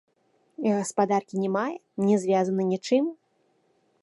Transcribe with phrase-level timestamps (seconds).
[0.75, 1.75] Гаспадаркі не мае,
[2.07, 3.05] не звязана нічым.